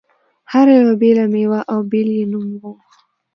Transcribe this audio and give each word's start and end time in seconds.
هر 0.51 0.67
یوې 0.77 0.93
بېله 1.01 1.25
مېوه 1.33 1.59
او 1.71 1.79
بېل 1.91 2.09
یې 2.17 2.25
نوم 2.31 2.47
و. 2.61 2.63